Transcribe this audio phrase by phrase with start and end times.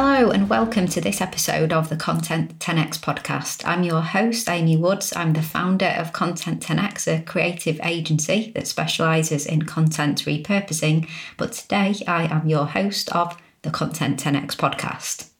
[0.00, 3.66] Hello, and welcome to this episode of the Content 10x podcast.
[3.66, 5.12] I'm your host, Amy Woods.
[5.16, 11.08] I'm the founder of Content 10x, a creative agency that specialises in content repurposing.
[11.36, 15.30] But today, I am your host of the Content 10x podcast.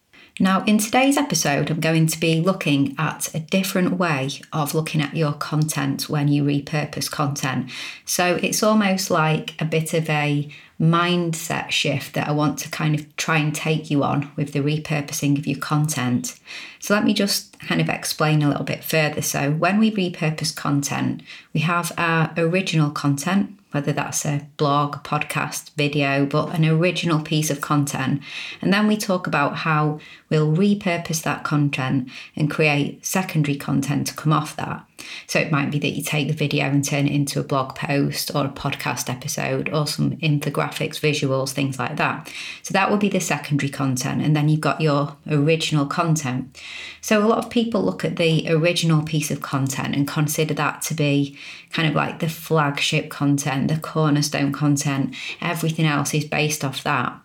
[0.40, 5.00] Now, in today's episode, I'm going to be looking at a different way of looking
[5.00, 7.70] at your content when you repurpose content.
[8.04, 10.48] So it's almost like a bit of a
[10.80, 14.60] mindset shift that I want to kind of try and take you on with the
[14.60, 16.38] repurposing of your content.
[16.78, 19.22] So let me just kind of explain a little bit further.
[19.22, 25.70] So when we repurpose content, we have our original content, whether that's a blog, podcast,
[25.74, 28.22] video, but an original piece of content.
[28.62, 34.14] And then we talk about how we'll repurpose that content and create secondary content to
[34.14, 34.87] come off that.
[35.26, 37.74] So it might be that you take the video and turn it into a blog
[37.74, 42.32] post or a podcast episode or some infographics, visuals, things like that.
[42.62, 44.22] So that will be the secondary content.
[44.22, 46.60] And then you've got your original content.
[47.00, 50.82] So a lot of people look at the original piece of content and consider that
[50.82, 51.38] to be
[51.72, 55.14] kind of like the flagship content, the cornerstone content.
[55.40, 57.18] Everything else is based off that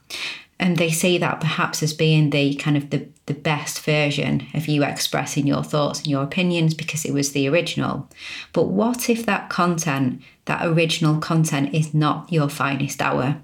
[0.60, 4.68] and they see that perhaps as being the kind of the, the best version of
[4.68, 8.08] you expressing your thoughts and your opinions because it was the original.
[8.54, 13.38] But what if that content, that original content, is not your finest hour?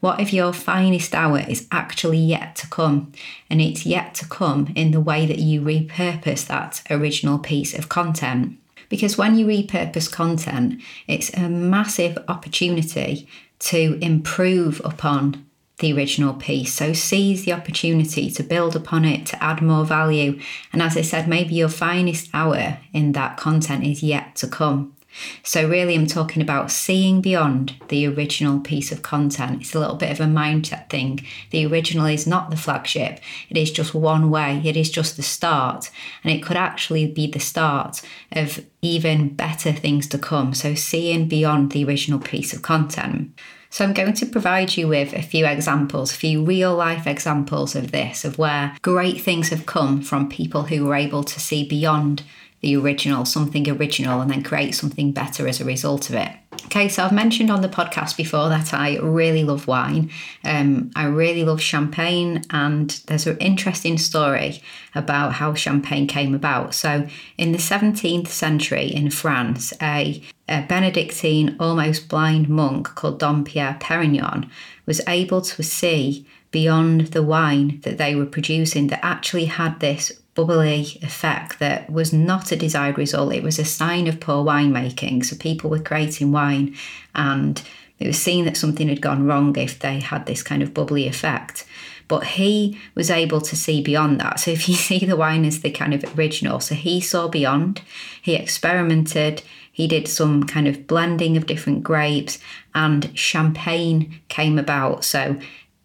[0.00, 3.12] What if your finest hour is actually yet to come
[3.50, 7.88] and it's yet to come in the way that you repurpose that original piece of
[7.88, 8.58] content?
[8.88, 13.28] Because when you repurpose content, it's a massive opportunity
[13.60, 15.44] to improve upon
[15.78, 16.72] the original piece.
[16.74, 20.40] So seize the opportunity to build upon it, to add more value.
[20.72, 24.94] And as I said, maybe your finest hour in that content is yet to come.
[25.42, 29.60] So, really, I'm talking about seeing beyond the original piece of content.
[29.60, 31.24] It's a little bit of a mindset thing.
[31.50, 35.22] The original is not the flagship, it is just one way, it is just the
[35.22, 35.90] start.
[36.24, 40.52] And it could actually be the start of even better things to come.
[40.52, 43.38] So, seeing beyond the original piece of content.
[43.74, 47.74] So I'm going to provide you with a few examples, a few real life examples
[47.74, 51.66] of this, of where great things have come from people who were able to see
[51.66, 52.22] beyond
[52.60, 56.30] the original, something original, and then create something better as a result of it.
[56.74, 60.10] Okay, so I've mentioned on the podcast before that I really love wine.
[60.44, 64.60] Um, I really love champagne, and there's an interesting story
[64.92, 66.74] about how champagne came about.
[66.74, 67.06] So,
[67.38, 73.78] in the 17th century in France, a, a Benedictine, almost blind monk called Dom Pierre
[73.78, 74.50] Perignon
[74.84, 80.10] was able to see beyond the wine that they were producing that actually had this
[80.34, 83.32] bubbly effect that was not a desired result.
[83.32, 85.24] It was a sign of poor winemaking.
[85.24, 86.76] So people were creating wine
[87.14, 87.62] and
[87.98, 91.06] it was seen that something had gone wrong if they had this kind of bubbly
[91.06, 91.64] effect.
[92.06, 94.40] But he was able to see beyond that.
[94.40, 97.80] So if you see the wine as the kind of original, so he saw beyond,
[98.20, 102.38] he experimented, he did some kind of blending of different grapes,
[102.74, 105.04] and champagne came about.
[105.04, 105.36] So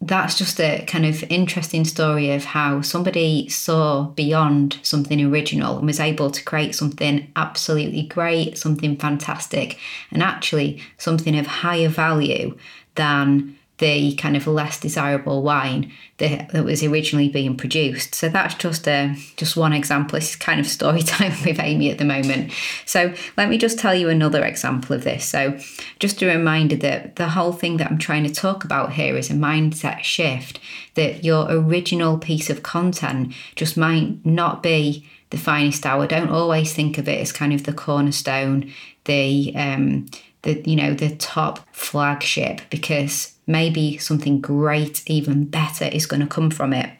[0.02, 5.86] that's just a kind of interesting story of how somebody saw beyond something original and
[5.86, 9.78] was able to create something absolutely great, something fantastic,
[10.10, 12.56] and actually something of higher value
[12.94, 18.14] than the kind of less desirable wine that, that was originally being produced.
[18.14, 20.18] So that's just a just one example.
[20.18, 22.52] This is kind of story time with Amy at the moment.
[22.84, 25.24] So let me just tell you another example of this.
[25.24, 25.58] So
[25.98, 29.30] just a reminder that the whole thing that I'm trying to talk about here is
[29.30, 30.60] a mindset shift.
[30.94, 36.06] That your original piece of content just might not be the finest hour.
[36.06, 38.70] Don't always think of it as kind of the cornerstone,
[39.04, 40.06] the um,
[40.42, 46.26] the you know the top flagship because maybe something great, even better, is going to
[46.26, 46.90] come from it.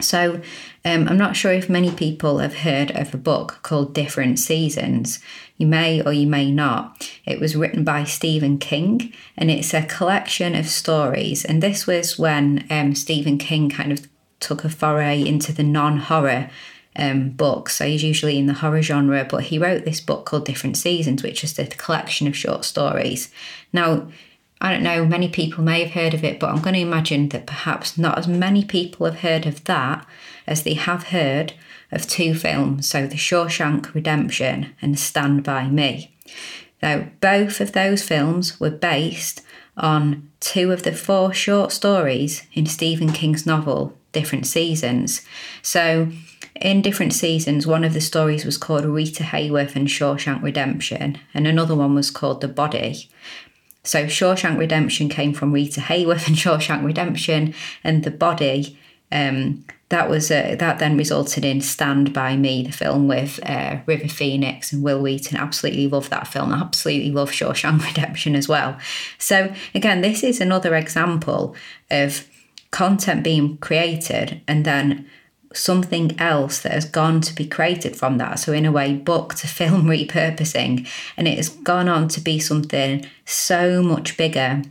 [0.00, 0.40] So,
[0.84, 5.20] um, I'm not sure if many people have heard of a book called Different Seasons.
[5.58, 7.10] You may or you may not.
[7.26, 11.44] It was written by Stephen King and it's a collection of stories.
[11.44, 14.08] And this was when um, Stephen King kind of
[14.40, 16.48] took a foray into the non horror
[16.96, 17.76] um, books.
[17.76, 21.22] So he's usually in the horror genre, but he wrote this book called Different Seasons,
[21.22, 23.30] which is a collection of short stories.
[23.72, 24.08] Now,
[24.60, 27.30] I don't know, many people may have heard of it, but I'm going to imagine
[27.30, 30.06] that perhaps not as many people have heard of that
[30.46, 31.54] as they have heard
[31.90, 36.14] of two films, so The Shawshank Redemption and Stand By Me.
[36.80, 39.42] Though both of those films were based
[39.76, 45.22] on two of the four short stories in Stephen King's novel, Different Seasons.
[45.62, 46.08] So,
[46.56, 51.46] in different seasons, one of the stories was called Rita Hayworth and Shawshank Redemption, and
[51.46, 53.08] another one was called The Body.
[53.82, 58.78] So Shawshank Redemption came from Rita Hayworth and Shawshank Redemption, and The Body.
[59.12, 63.78] Um, that was uh, that then resulted in Stand by Me, the film with uh,
[63.86, 65.36] River Phoenix and Wil Wheaton.
[65.36, 66.52] Absolutely love that film.
[66.52, 68.78] Absolutely love Shawshank Redemption as well.
[69.18, 71.56] So again, this is another example
[71.90, 72.26] of
[72.70, 75.08] content being created and then
[75.52, 78.38] something else that has gone to be created from that.
[78.38, 82.38] So, in a way, book to film repurposing, and it has gone on to be
[82.38, 84.62] something so much bigger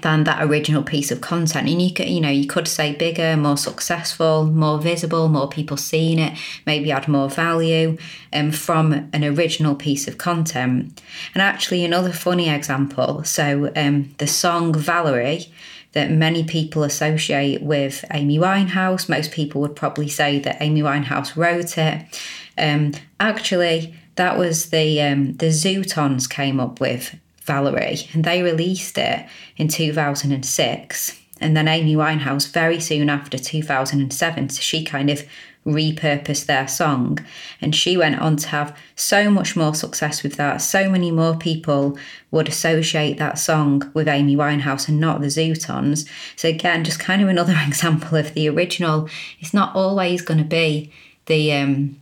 [0.00, 1.68] than that original piece of content.
[1.68, 5.76] And you could you know you could say bigger more successful more visible more people
[5.76, 6.36] seeing it
[6.66, 7.98] maybe add more value
[8.32, 11.00] um, from an original piece of content.
[11.34, 13.22] And actually another funny example.
[13.24, 15.52] So um, the song valerie
[15.92, 19.08] that many people associate with Amy Winehouse.
[19.08, 22.20] Most people would probably say that Amy Winehouse wrote it.
[22.58, 28.98] Um, actually, that was the um, the Zutons came up with Valerie, and they released
[28.98, 31.18] it in 2006.
[31.40, 35.24] And then Amy Winehouse, very soon after 2007, so she kind of
[35.66, 37.18] repurpose their song.
[37.60, 40.58] And she went on to have so much more success with that.
[40.58, 41.98] So many more people
[42.30, 46.08] would associate that song with Amy Winehouse and not the Zutons.
[46.36, 49.08] So, again, just kind of another example of the original.
[49.40, 50.92] It's not always going to be
[51.26, 51.52] the.
[51.52, 51.98] Um,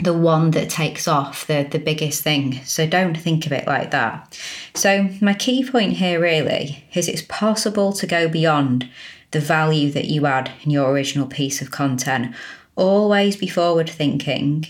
[0.00, 3.92] the one that takes off the the biggest thing so don't think of it like
[3.92, 4.36] that
[4.74, 8.88] so my key point here really is it's possible to go beyond
[9.30, 12.34] the value that you add in your original piece of content
[12.76, 14.66] Always be forward thinking.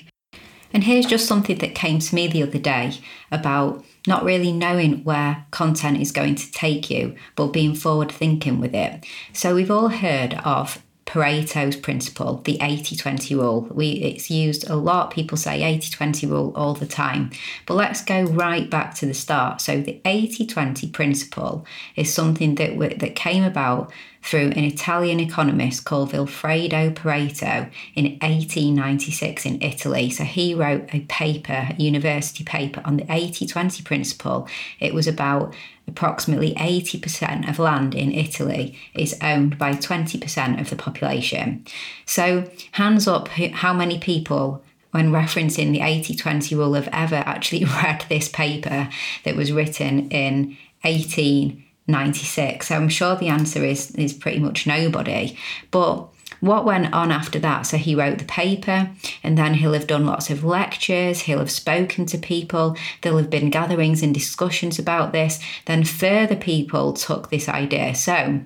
[0.72, 2.98] And here's just something that came to me the other day
[3.30, 8.60] about not really knowing where content is going to take you, but being forward thinking
[8.60, 9.06] with it.
[9.32, 13.68] So, we've all heard of Pareto's principle, the 80 20 rule.
[13.70, 15.12] We, it's used a lot.
[15.12, 17.30] People say 80 20 rule all the time.
[17.66, 19.60] But let's go right back to the start.
[19.60, 21.64] So, the 80 20 principle
[21.94, 23.92] is something that, that came about
[24.24, 30.08] through an Italian economist called Vilfredo Pareto in 1896 in Italy.
[30.08, 34.48] So he wrote a paper, a university paper on the 80 20 principle.
[34.80, 35.54] It was about
[35.86, 41.66] approximately 80% of land in Italy is owned by 20% of the population.
[42.06, 47.64] So, hands up how many people when referencing the 80 20 rule have ever actually
[47.82, 48.88] read this paper
[49.24, 52.69] that was written in 18 96.
[52.69, 55.36] So I'm sure the answer is is pretty much nobody.
[55.70, 56.08] But
[56.40, 57.62] what went on after that?
[57.62, 58.90] So he wrote the paper,
[59.22, 63.31] and then he'll have done lots of lectures, he'll have spoken to people, there'll have
[63.31, 65.40] been gatherings and discussions about this.
[65.66, 67.94] Then further people took this idea.
[67.94, 68.40] So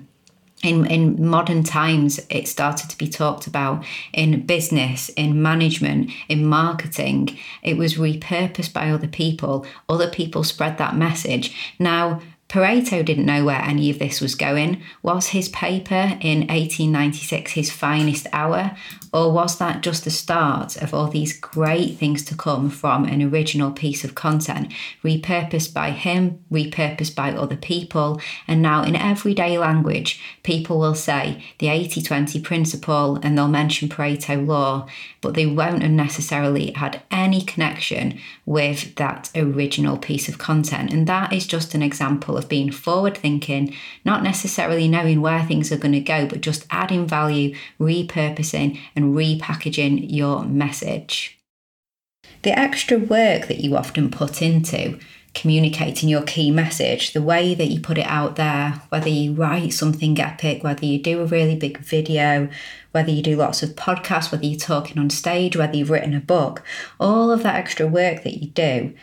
[0.63, 6.45] in, in modern times, it started to be talked about in business, in management, in
[6.45, 7.37] marketing.
[7.63, 9.65] It was repurposed by other people.
[9.87, 11.55] Other people spread that message.
[11.79, 14.81] Now, Pareto didn't know where any of this was going.
[15.03, 18.75] Was his paper in 1896 his finest hour,
[19.13, 23.21] or was that just the start of all these great things to come from an
[23.21, 24.73] original piece of content,
[25.03, 28.19] repurposed by him, repurposed by other people?
[28.47, 33.89] And now, in everyday language, people will say the 80 20 principle and they'll mention
[33.89, 34.87] Pareto law,
[35.21, 40.91] but they won't have necessarily had any connection with that original piece of content.
[40.91, 45.71] And that is just an example of being forward thinking, not necessarily knowing where things
[45.71, 51.37] are going to go, but just adding value, repurposing, and repackaging your message.
[52.41, 54.99] The extra work that you often put into
[55.33, 59.73] communicating your key message, the way that you put it out there, whether you write
[59.73, 62.49] something epic, whether you do a really big video,
[62.91, 66.19] whether you do lots of podcasts, whether you're talking on stage, whether you've written a
[66.19, 66.63] book,
[66.99, 68.93] all of that extra work that you do.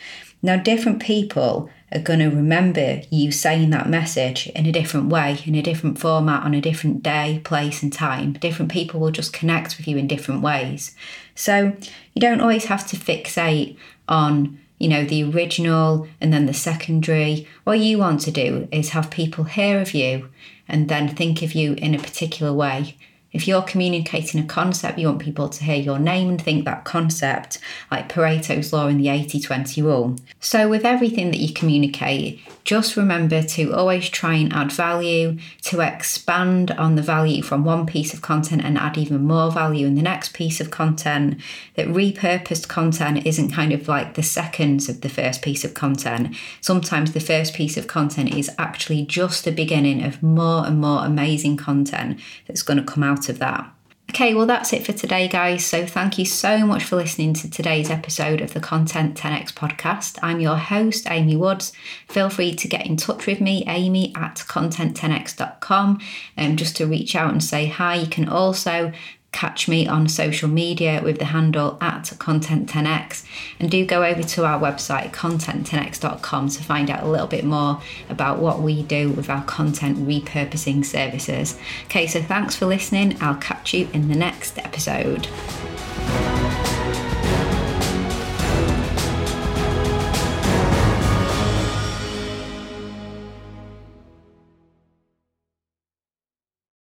[0.42, 5.38] Now, different people are going to remember you saying that message in a different way,
[5.44, 8.34] in a different format, on a different day, place, and time.
[8.34, 10.94] Different people will just connect with you in different ways.
[11.34, 11.76] So
[12.14, 13.76] you don't always have to fixate
[14.08, 18.90] on you know the original and then the secondary what you want to do is
[18.90, 20.28] have people hear of you
[20.68, 22.96] and then think of you in a particular way
[23.36, 26.86] If you're communicating a concept, you want people to hear your name and think that
[26.86, 27.58] concept,
[27.90, 30.16] like Pareto's law and the 80 20 rule.
[30.40, 35.80] So, with everything that you communicate, just remember to always try and add value, to
[35.80, 39.96] expand on the value from one piece of content and add even more value in
[39.96, 41.38] the next piece of content.
[41.74, 46.34] That repurposed content isn't kind of like the seconds of the first piece of content.
[46.62, 51.04] Sometimes the first piece of content is actually just the beginning of more and more
[51.04, 53.72] amazing content that's going to come of that.
[54.10, 55.66] Okay, well, that's it for today, guys.
[55.66, 60.18] So, thank you so much for listening to today's episode of the Content 10x podcast.
[60.22, 61.72] I'm your host, Amy Woods.
[62.08, 66.00] Feel free to get in touch with me, amy at content10x.com,
[66.38, 67.96] um, just to reach out and say hi.
[67.96, 68.92] You can also
[69.32, 73.24] catch me on social media with the handle at content10x
[73.60, 77.80] and do go over to our website content10x.com to find out a little bit more
[78.08, 81.58] about what we do with our content repurposing services.
[81.84, 83.16] Okay so thanks for listening.
[83.20, 85.28] I'll catch you in the next episode